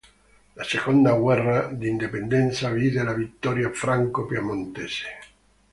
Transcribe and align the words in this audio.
La 0.59 0.63
seconda 0.69 1.11
guerra 1.19 1.57
d'indipendenza 1.83 2.73
vide 2.79 3.03
la 3.11 3.17
vittoria 3.21 3.69
franco-piemontese. 3.85 5.19